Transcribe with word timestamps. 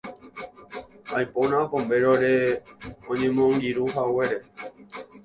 Aipóna 1.17 1.59
Pombérore 1.71 2.35
oñemoangirũhaguére. 3.11 4.37